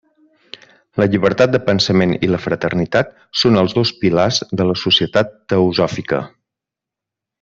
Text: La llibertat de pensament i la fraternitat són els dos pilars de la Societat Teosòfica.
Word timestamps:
La 1.01 1.05
llibertat 1.15 1.51
de 1.55 1.59
pensament 1.67 2.15
i 2.27 2.29
la 2.35 2.39
fraternitat 2.45 3.13
són 3.43 3.61
els 3.65 3.75
dos 3.81 3.91
pilars 4.05 4.41
de 4.63 4.67
la 4.71 4.79
Societat 4.85 5.39
Teosòfica. 5.55 6.23